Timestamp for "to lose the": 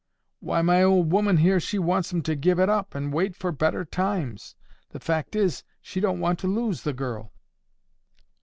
6.39-6.93